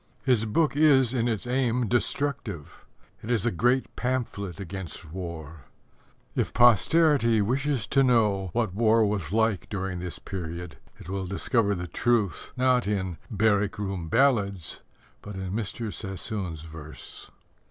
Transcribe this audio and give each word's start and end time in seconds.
His 0.23 0.45
book 0.45 0.75
is 0.75 1.13
in 1.13 1.27
its 1.27 1.45
aim 1.45 1.87
destructive. 1.87 2.87
It 3.21 3.29
is 3.29 3.45
a 3.45 3.51
great 3.51 3.95
pamphlet 3.95 4.59
against 4.59 5.11
war. 5.11 5.65
If 6.33 6.53
posterity 6.55 7.39
wishes 7.39 7.85
to 7.89 8.01
know 8.01 8.49
what 8.51 8.73
war 8.73 9.05
was 9.05 9.31
like 9.31 9.69
during 9.69 9.99
this 9.99 10.17
period, 10.17 10.77
it 10.97 11.07
will 11.07 11.27
discover 11.27 11.75
the 11.75 11.85
truth, 11.85 12.51
not 12.57 12.87
in 12.87 13.19
Barrack 13.29 13.77
room 13.77 14.07
Ballads, 14.09 14.81
but 15.21 15.35
in 15.35 15.51
Mr. 15.51 15.93
Sassoon's 15.93 16.63
verse. 16.63 17.29